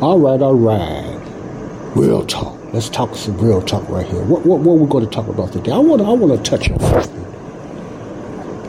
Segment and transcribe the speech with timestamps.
[0.00, 1.20] All right, all right.
[1.96, 2.58] Real talk.
[2.72, 4.22] Let's talk some real talk right here.
[4.22, 5.72] What what, what we're going to talk about today?
[5.72, 7.24] I want I want to touch on something,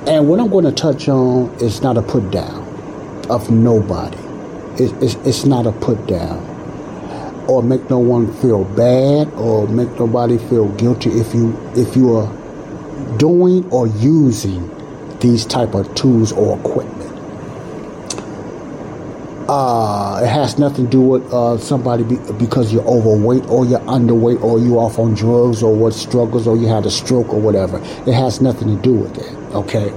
[0.08, 2.64] and what I'm going to touch on is not a put down
[3.30, 4.18] of nobody.
[4.82, 6.46] It, it's, it's not a put down
[7.50, 12.16] or make no one feel bad or make nobody feel guilty if you if you
[12.16, 12.28] are
[13.18, 14.70] doing or using
[15.20, 16.97] these type of tools or equipment.
[19.50, 23.80] Uh, it has nothing to do with uh, somebody be, because you're overweight or you're
[23.82, 27.40] underweight or you're off on drugs or what struggles or you had a stroke or
[27.40, 27.78] whatever.
[28.06, 29.56] It has nothing to do with that.
[29.56, 29.88] Okay.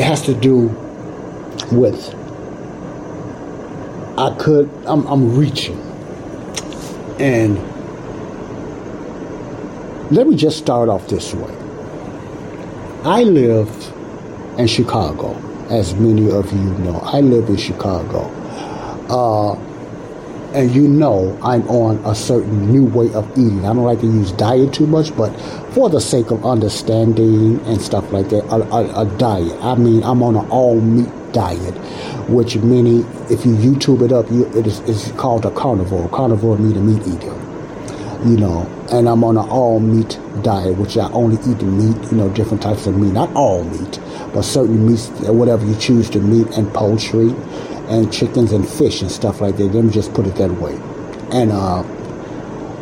[0.00, 0.68] It has to do
[1.70, 2.14] with
[4.16, 5.78] I could I'm, I'm reaching
[7.18, 7.58] and
[10.10, 11.54] let me just start off this way.
[13.04, 13.92] I lived
[14.58, 15.34] in Chicago
[15.74, 17.00] as many of you know.
[17.04, 18.30] I live in Chicago.
[19.08, 19.54] Uh,
[20.54, 23.64] and you know I'm on a certain new way of eating.
[23.64, 25.30] I don't like to use diet too much, but
[25.72, 29.58] for the sake of understanding and stuff like that, a, a, a diet.
[29.62, 31.74] I mean, I'm on an all meat diet,
[32.30, 33.00] which many,
[33.30, 36.08] if you YouTube it up, you, it is it's called a carnivore.
[36.08, 37.34] Carnivore meat meat eater.
[38.24, 42.16] You know, and I'm on an all meat diet, which I only eat meat, you
[42.16, 43.98] know, different types of meat, not all meat
[44.34, 47.28] but certain meats, whatever you choose to meat and poultry
[47.88, 49.66] and chickens and fish and stuff like that.
[49.66, 50.74] Let me just put it that way.
[51.30, 51.82] And uh,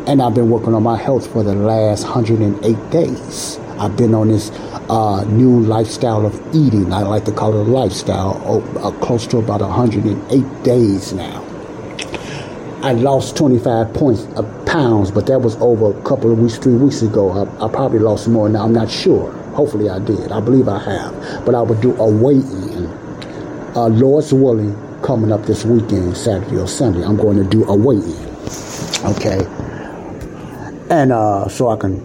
[0.07, 3.59] and I've been working on my health for the last 108 days.
[3.77, 4.49] I've been on this
[4.89, 6.91] uh, new lifestyle of eating.
[6.91, 11.52] I like to call it a lifestyle, oh, uh, close to about 108 days now.
[12.83, 16.75] I lost 25 points, uh, pounds, but that was over a couple of weeks, three
[16.75, 17.31] weeks ago.
[17.31, 18.65] I, I probably lost more now.
[18.65, 19.31] I'm not sure.
[19.53, 20.33] Hopefully I did.
[20.33, 21.45] I believe I have.
[21.45, 22.87] But I would do a weigh-in.
[23.73, 27.73] Uh, Lord's willing, coming up this weekend, Saturday or Sunday, I'm going to do a
[27.73, 28.27] weigh-in.
[29.15, 29.39] Okay?
[30.89, 32.03] And uh, so I can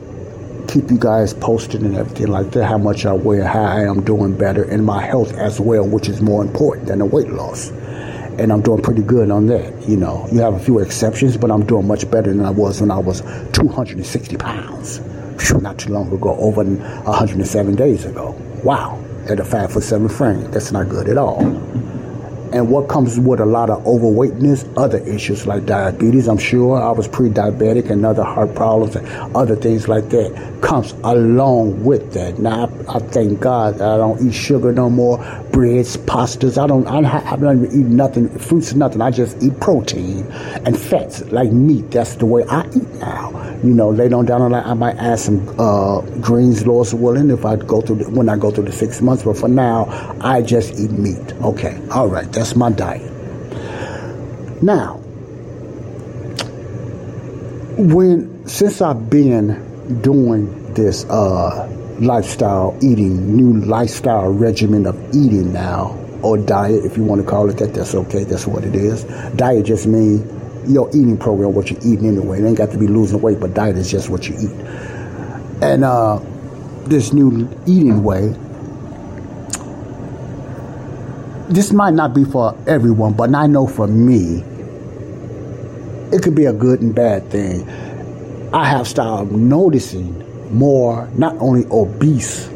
[0.68, 4.04] keep you guys posted and everything like that, how much I weigh, how I am
[4.04, 7.72] doing better, and my health as well, which is more important than the weight loss.
[8.38, 9.88] And I'm doing pretty good on that.
[9.88, 12.80] You know, you have a few exceptions, but I'm doing much better than I was
[12.80, 13.20] when I was
[13.52, 15.00] 260 pounds
[15.60, 18.30] not too long ago, over 107 days ago.
[18.64, 20.50] Wow, at a five foot seven frame.
[20.50, 21.40] That's not good at all.
[22.50, 26.80] And what comes with a lot of overweightness, other issues like diabetes, I'm sure.
[26.80, 29.06] I was pre diabetic and other heart problems and
[29.36, 32.38] other things like that comes along with that.
[32.38, 35.18] Now, I, I thank God I don't eat sugar no more,
[35.58, 36.56] breads, pastas.
[36.56, 39.00] I don't, I, I don't eat nothing, fruits, nothing.
[39.00, 40.24] I just eat protein
[40.64, 41.90] and fats like meat.
[41.90, 43.58] That's the way I eat now.
[43.64, 47.28] You know, later on down the line, I might add some uh, greens, Lord's willing,
[47.30, 49.24] if I go through the, when I go through the six months.
[49.24, 49.86] But for now,
[50.20, 51.32] I just eat meat.
[51.42, 53.02] Okay, all right, that's my diet.
[54.62, 54.98] Now,
[57.78, 61.66] when since I've been doing this uh,
[62.00, 67.48] lifestyle eating, new lifestyle regimen of eating now, or diet, if you want to call
[67.48, 68.24] it that, that's okay.
[68.24, 69.04] That's what it is.
[69.34, 70.24] Diet just means
[70.68, 72.40] your eating program, what you're eating anyway.
[72.40, 74.50] It ain't got to be losing weight, but diet is just what you eat.
[75.62, 76.20] And uh,
[76.84, 78.34] this new eating way,
[81.48, 84.44] this might not be for everyone, but I know for me,
[86.12, 87.68] it could be a good and bad thing.
[88.52, 92.48] I have started noticing more, not only obese,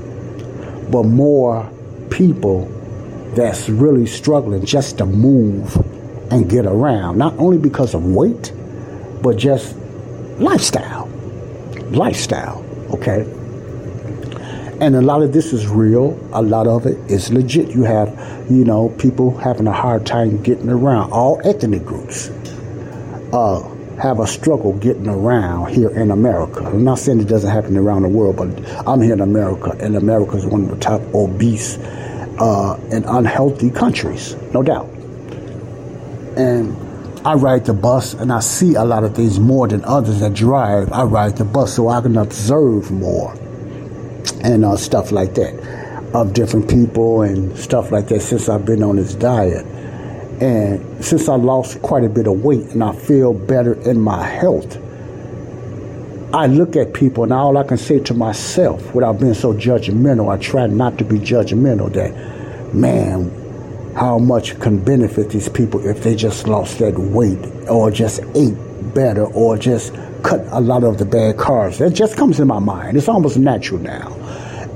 [0.90, 1.70] but more
[2.10, 2.66] people
[3.34, 5.76] that's really struggling just to move
[6.30, 8.52] and get around, not only because of weight,
[9.22, 9.76] but just
[10.38, 11.08] lifestyle.
[11.90, 13.22] Lifestyle, okay?
[14.80, 17.70] And a lot of this is real, a lot of it is legit.
[17.70, 18.08] You have,
[18.50, 21.12] you know, people having a hard time getting around.
[21.12, 22.30] All ethnic groups
[23.32, 23.60] uh,
[24.02, 26.64] have a struggle getting around here in America.
[26.64, 28.48] I'm not saying it doesn't happen around the world, but
[28.86, 33.70] I'm here in America, and America is one of the top obese uh, and unhealthy
[33.70, 34.88] countries, no doubt
[36.36, 36.76] and
[37.26, 40.34] I ride the bus and I see a lot of things more than others that
[40.34, 40.90] drive.
[40.92, 43.32] I ride the bus so I can observe more
[44.42, 46.10] and uh, stuff like that.
[46.14, 49.64] of different people and stuff like that since I've been on this diet.
[50.40, 54.24] And since I lost quite a bit of weight and I feel better in my
[54.26, 54.78] health,
[56.34, 60.32] I look at people and all I can say to myself without being so judgmental,
[60.32, 63.30] I try not to be judgmental that, man,
[63.94, 67.38] how much can benefit these people if they just lost that weight
[67.68, 68.56] or just ate
[68.94, 69.92] better or just
[70.22, 71.78] cut a lot of the bad carbs.
[71.78, 72.96] That just comes in my mind.
[72.96, 74.12] It's almost natural now.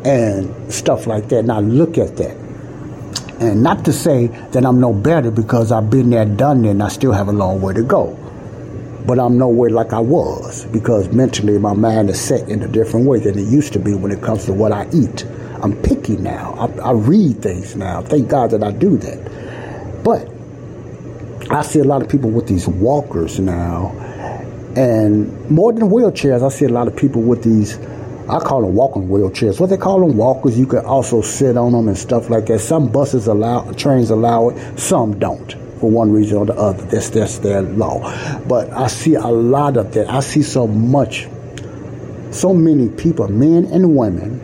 [0.05, 1.38] And stuff like that.
[1.38, 2.46] And I look at that.
[3.38, 6.83] And not to say that I'm no better because I've been there, done that, and
[6.83, 8.19] I still have a long way to go.
[9.06, 13.06] But I'm nowhere like I was because mentally my mind is set in a different
[13.06, 15.25] way than it used to be when it comes to what I eat.
[15.62, 16.55] I'm picky now.
[16.55, 18.03] I, I read things now.
[18.03, 20.03] Thank God that I do that.
[20.03, 20.29] But
[21.50, 23.93] I see a lot of people with these walkers now
[24.77, 27.79] and more than wheelchairs, I see a lot of people with these,
[28.28, 29.61] I call them walking wheelchairs.
[29.61, 32.58] What they call them walkers, you can also sit on them and stuff like that.
[32.58, 36.82] Some buses allow, trains allow it, some don't for one reason or the other.
[36.87, 38.00] That's, that's their law.
[38.49, 40.11] But I see a lot of that.
[40.11, 41.28] I see so much,
[42.32, 44.43] so many people, men and women,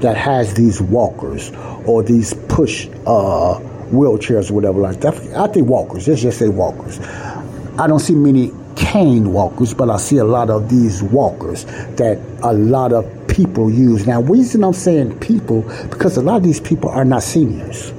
[0.00, 1.50] that has these walkers
[1.86, 3.58] or these push uh,
[3.90, 5.14] wheelchairs or whatever like that.
[5.34, 6.06] I think walkers.
[6.06, 7.00] Let's just say walkers.
[7.78, 11.64] I don't see many cane walkers, but I see a lot of these walkers
[11.96, 14.06] that a lot of people use.
[14.06, 17.92] Now, reason I'm saying people, because a lot of these people are not seniors.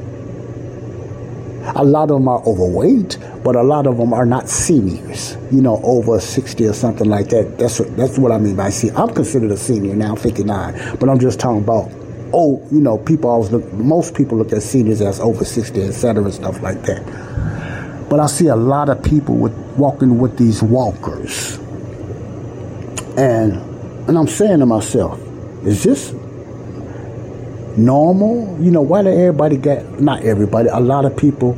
[1.76, 5.36] A lot of them are overweight, but a lot of them are not seniors.
[5.52, 7.58] You know, over 60 or something like that.
[7.58, 8.92] That's what, that's what I mean by see.
[8.92, 11.92] I'm considered a senior now, 59, but I'm just talking about
[12.34, 13.72] oh, you know, people always look.
[13.74, 17.02] Most people look at seniors as over 60, et cetera, and stuff like that.
[18.10, 21.58] But I see a lot of people with walking with these walkers.
[23.18, 23.54] And
[24.08, 25.20] and I'm saying to myself,
[25.66, 26.14] is this
[27.78, 28.58] normal?
[28.62, 31.58] You know, why do everybody get not everybody, a lot of people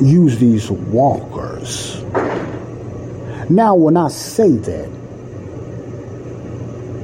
[0.00, 2.02] use these walkers.
[3.48, 4.88] Now when I say that,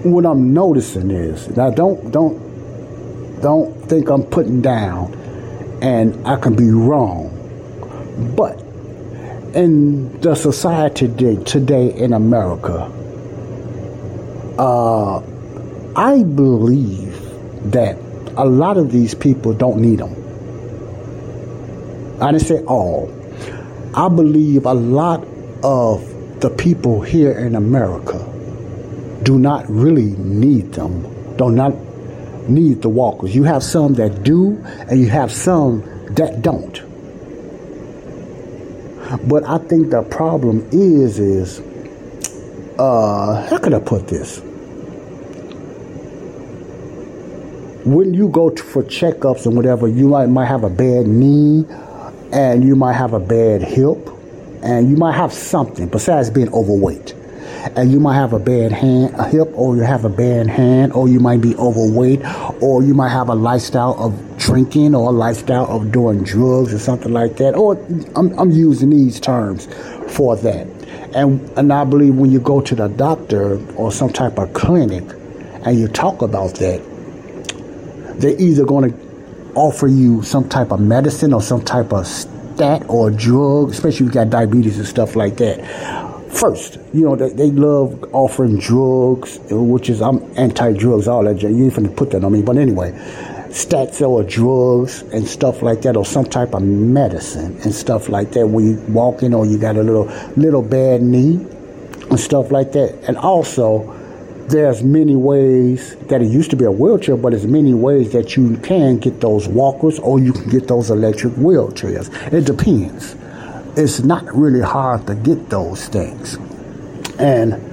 [0.03, 5.13] what I'm noticing is now don't don't don't think I'm putting down
[5.83, 7.37] and I can be wrong.
[8.21, 8.61] But
[9.55, 11.09] in the society
[11.45, 12.91] today, in America,
[14.59, 15.23] uh,
[15.97, 17.19] I believe
[17.73, 17.97] that
[18.37, 20.15] a lot of these people don't need them.
[22.23, 23.11] I didn't say all.
[23.95, 25.27] I believe a lot
[25.65, 28.19] of the people here in America
[29.23, 31.03] do not really need them,
[31.37, 31.75] do not
[32.49, 33.35] need the walkers.
[33.35, 34.57] You have some that do,
[34.89, 35.83] and you have some
[36.15, 36.90] that don't.
[39.19, 41.61] But I think the problem is, is,
[42.79, 44.39] uh, how can I put this?
[47.85, 51.65] When you go to, for checkups and whatever, you might, might have a bad knee
[52.33, 53.99] and you might have a bad hip
[54.63, 57.15] and you might have something besides being overweight
[57.77, 60.93] and you might have a bad hand, a hip, or you have a bad hand,
[60.93, 62.21] or you might be overweight,
[62.61, 66.79] or you might have a lifestyle of drinking or a lifestyle of doing drugs or
[66.79, 67.55] something like that.
[67.55, 67.77] Or
[68.17, 69.67] I'm, I'm using these terms
[70.15, 70.67] for that.
[71.15, 75.05] And, and I believe when you go to the doctor or some type of clinic
[75.65, 76.81] and you talk about that,
[78.19, 82.83] they're either going to offer you some type of medicine or some type of stat
[82.89, 85.61] or drug, especially if you got diabetes and stuff like that
[86.31, 86.79] first.
[86.93, 91.43] You know, they, they love offering drugs, which is, I'm anti drugs, all that.
[91.43, 92.43] You ain't finna put that on me.
[92.43, 92.93] But anyway,
[93.51, 98.33] stats or drugs and stuff like that, or some type of medicine and stuff like
[98.33, 101.35] that, when you walking or you got a little, little bad knee
[102.11, 102.99] and stuff like that.
[103.07, 103.97] And also,
[104.49, 108.37] there's many ways that it used to be a wheelchair, but there's many ways that
[108.37, 112.11] you can get those walkers or you can get those electric wheelchairs.
[112.33, 113.15] It depends
[113.77, 116.37] it's not really hard to get those things.
[117.19, 117.70] And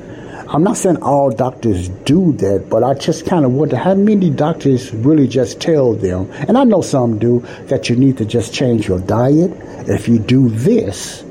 [0.49, 4.29] I'm not saying all doctors do that, but I just kind of wonder how many
[4.29, 8.53] doctors really just tell them, and I know some do, that you need to just
[8.53, 9.51] change your diet.
[9.89, 11.25] If you do this,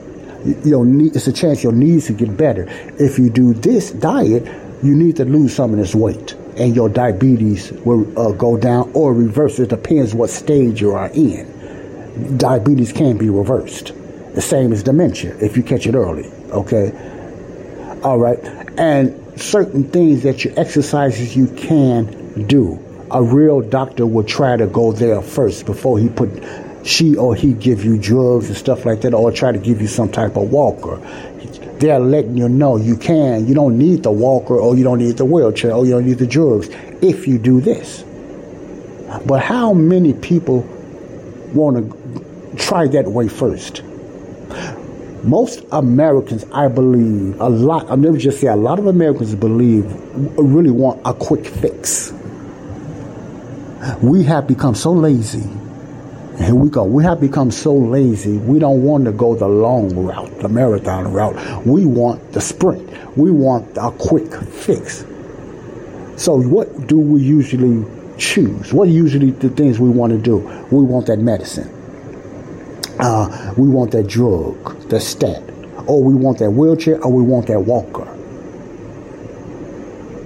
[0.65, 2.67] your need, it's a chance your knees to get better.
[2.99, 4.45] If you do this diet,
[4.83, 8.91] you need to lose some of this weight, and your diabetes will uh, go down
[8.93, 9.59] or reverse.
[9.59, 12.37] It depends what stage you are in.
[12.37, 13.93] Diabetes can be reversed
[14.35, 16.31] the same as dementia if you catch it early.
[16.51, 16.93] Okay.
[18.03, 18.66] All right.
[18.79, 22.83] And certain things that you exercises you can do.
[23.11, 26.31] A real doctor will try to go there first before he put
[26.87, 29.89] she or he give you drugs and stuff like that, or try to give you
[29.89, 30.97] some type of walker.
[31.79, 33.47] They're letting you know you can.
[33.47, 36.19] You don't need the walker, or you don't need the wheelchair, or you don't need
[36.19, 36.69] the drugs
[37.03, 38.05] if you do this.
[39.27, 40.61] But how many people
[41.53, 43.83] want to try that way first?
[45.23, 49.85] Most Americans, I believe, a lot, I'll never just say a lot of Americans believe,
[50.39, 52.13] really want a quick fix.
[54.03, 55.49] We have become so lazy.
[56.39, 56.85] Here we go.
[56.85, 58.37] We have become so lazy.
[58.37, 61.67] We don't want to go the long route, the marathon route.
[61.67, 62.89] We want the sprint.
[63.17, 65.05] We want a quick fix.
[66.17, 67.85] So, what do we usually
[68.19, 68.73] choose?
[68.73, 70.39] What are usually the things we want to do?
[70.71, 71.73] We want that medicine.
[72.99, 75.43] Uh, we want that drug, the stat.
[75.87, 78.09] Or we want that wheelchair, or we want that walker.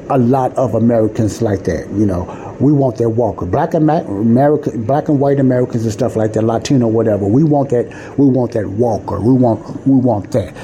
[0.09, 2.57] A lot of Americans like that, you know.
[2.61, 3.47] We want that walker.
[3.47, 7.27] Black and America, black and white Americans and stuff like that, Latino, whatever.
[7.27, 7.87] We want that.
[8.19, 9.21] We want that walker.
[9.21, 9.87] We want.
[9.87, 10.55] We want that.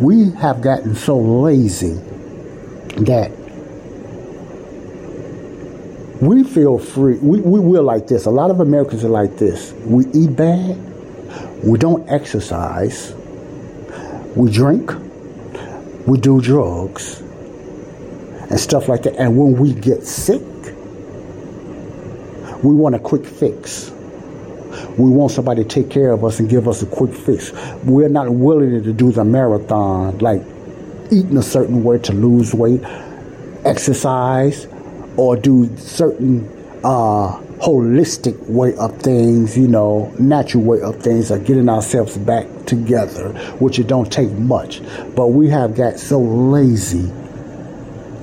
[0.00, 1.94] We have gotten so lazy
[3.04, 3.30] that
[6.20, 7.18] we feel free.
[7.18, 8.26] We, we will like this.
[8.26, 9.72] A lot of Americans are like this.
[9.84, 10.95] We eat bad.
[11.62, 13.14] We don't exercise.
[14.34, 14.92] We drink.
[16.06, 17.20] We do drugs
[18.50, 19.16] and stuff like that.
[19.16, 20.42] And when we get sick,
[22.62, 23.90] we want a quick fix.
[24.98, 27.52] We want somebody to take care of us and give us a quick fix.
[27.84, 30.42] We're not willing to do the marathon, like
[31.10, 32.82] eating a certain way to lose weight,
[33.64, 34.66] exercise,
[35.16, 36.48] or do certain
[36.84, 42.46] uh, holistic way of things, you know, natural way of things, of getting ourselves back
[42.66, 44.82] together, which it don't take much.
[45.14, 47.10] But we have got so lazy.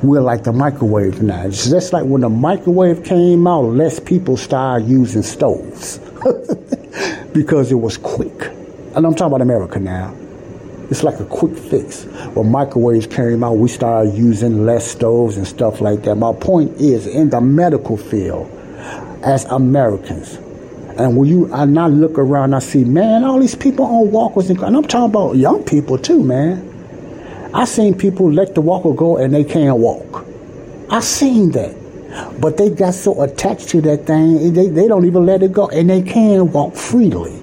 [0.03, 1.45] We're like the microwave now.
[1.45, 5.97] It's just like when the microwave came out, less people started using stoves
[7.33, 8.51] because it was quick.
[8.95, 10.13] And I'm talking about America now.
[10.91, 12.03] It's like a quick fix.
[12.35, 16.15] When microwaves came out, we started using less stoves and stuff like that.
[16.15, 18.51] My point is, in the medical field,
[19.23, 20.37] as Americans,
[20.97, 24.59] and when you, I look around, I see, man, all these people on walkers, and,
[24.61, 26.69] and I'm talking about young people too, man.
[27.53, 30.25] I seen people let the walker go and they can't walk.
[30.89, 31.75] I seen that.
[32.39, 35.67] But they got so attached to that thing, they, they don't even let it go,
[35.69, 37.41] and they can walk freely.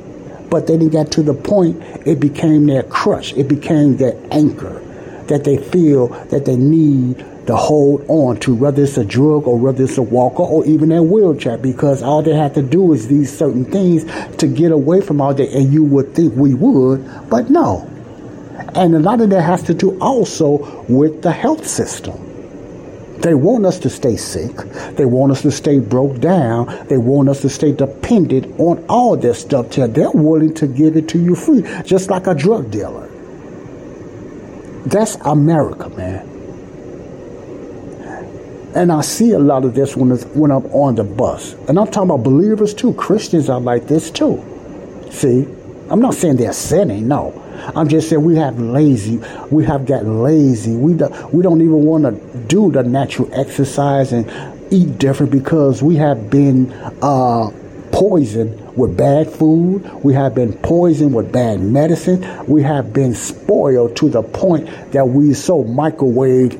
[0.49, 3.33] But then it got to the point, it became their crush.
[3.33, 4.81] It became their anchor
[5.27, 9.59] that they feel that they need to hold on to, whether it's a drug or
[9.59, 13.09] whether it's a walker or even a wheelchair, because all they have to do is
[13.09, 14.05] these certain things
[14.37, 15.49] to get away from all that.
[15.51, 17.91] And you would think we would, but no.
[18.77, 22.15] And a lot of that has to do also with the health system.
[23.19, 24.57] They want us to stay sick.
[24.95, 26.87] They want us to stay broke down.
[26.87, 30.97] They want us to stay dependent on all this stuff till they're willing to give
[30.97, 33.09] it to you free, just like a drug dealer.
[34.87, 36.40] That's America, man.
[38.75, 41.55] And I see a lot of this when, when I'm on the bus.
[41.69, 42.95] And I'm talking about believers too.
[42.95, 44.45] Christians are like this too.
[45.11, 45.47] See?
[45.91, 47.35] I'm not saying they're sinning, no.
[47.75, 49.21] I'm just saying we have lazy.
[49.51, 50.77] We have gotten lazy.
[50.77, 54.31] We do, we don't even want to do the natural exercise and
[54.73, 56.73] eat different because we have been
[57.03, 57.51] uh,
[57.91, 59.83] poisoned with bad food.
[60.05, 62.47] We have been poisoned with bad medicine.
[62.47, 66.53] We have been spoiled to the point that we so microwave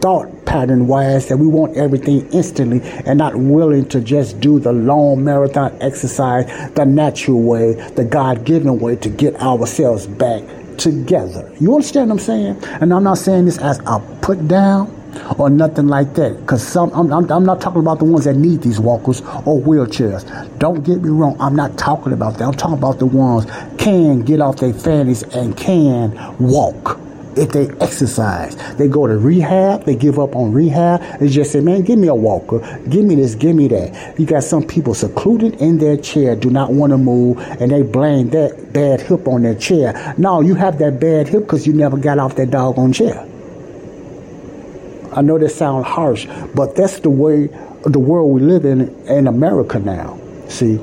[0.00, 4.72] thought pattern wise that we want everything instantly and not willing to just do the
[4.72, 10.42] long marathon exercise the natural way, the God given way to get ourselves back
[10.76, 11.52] together.
[11.60, 12.64] You understand what I'm saying?
[12.80, 15.00] And I'm not saying this as a put down
[15.38, 16.38] or nothing like that.
[16.40, 19.60] Because some, I'm, I'm, I'm, not talking about the ones that need these walkers or
[19.60, 20.24] wheelchairs.
[20.58, 21.36] Don't get me wrong.
[21.40, 22.44] I'm not talking about that.
[22.44, 23.46] I'm talking about the ones
[23.78, 27.00] can get off their fannies and can walk
[27.36, 28.56] if they exercise.
[28.76, 32.08] They go to rehab, they give up on rehab, they just say, man, give me
[32.08, 34.18] a walker, give me this, give me that.
[34.18, 37.82] You got some people secluded in their chair, do not want to move, and they
[37.82, 40.14] blame that bad hip on their chair.
[40.18, 43.26] No, you have that bad hip because you never got off that doggone chair.
[45.12, 47.46] I know that sounds harsh, but that's the way
[47.84, 50.18] the world we live in in America now.
[50.48, 50.80] See,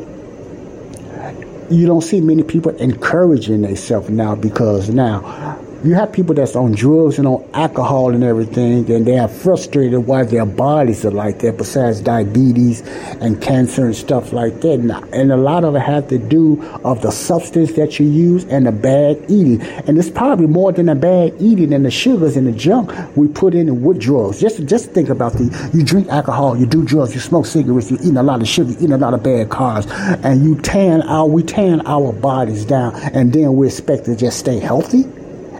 [1.70, 6.73] you don't see many people encouraging themselves now because now you have people that's on
[6.73, 11.39] drugs and on alcohol and everything, and they are frustrated why their bodies are like
[11.39, 12.81] that, besides diabetes
[13.19, 14.79] and cancer and stuff like that.
[15.11, 18.67] And a lot of it has to do of the substance that you use and
[18.67, 19.61] the bad eating.
[19.88, 23.27] And it's probably more than the bad eating and the sugars and the junk we
[23.27, 24.39] put in with drugs.
[24.39, 27.97] Just just think about the you drink alcohol, you do drugs, you smoke cigarettes, you
[28.03, 29.89] eat a lot of sugar, you eat a lot of bad carbs,
[30.23, 34.38] and you tan our we tan our bodies down, and then we expect to just
[34.39, 35.05] stay healthy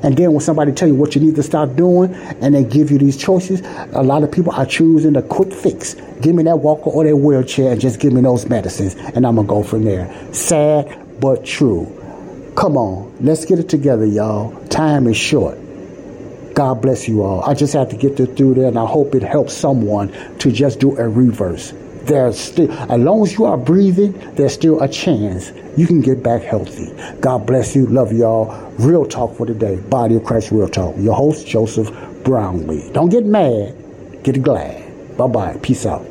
[0.04, 2.92] And then when somebody tell you what you need to start doing and they give
[2.92, 3.62] you these choices,
[3.94, 5.96] a lot of people are choosing the quick fix.
[6.22, 9.36] Give me that walker or that wheelchair and just give me those medicines and I'm
[9.36, 10.12] going to go from there.
[10.34, 11.86] Sad but true.
[12.56, 14.56] Come on, let's get it together, y'all.
[14.68, 15.58] Time is short.
[16.54, 17.44] God bless you all.
[17.44, 20.52] I just have to get this through there and I hope it helps someone to
[20.52, 21.74] just do a reverse
[22.06, 26.22] there's still, as long as you are breathing, there's still a chance you can get
[26.24, 26.94] back healthy.
[27.22, 27.86] God bless you.
[27.88, 28.72] Love y'all.
[28.80, 29.78] Real talk for today.
[29.78, 30.96] Body of Christ Real Talk.
[30.98, 31.90] Your host, Joseph
[32.24, 32.92] Brownlee.
[32.94, 33.76] Don't get mad,
[34.24, 35.18] get glad.
[35.18, 35.58] Bye bye.
[35.62, 36.11] Peace out.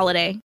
[0.01, 0.41] holiday.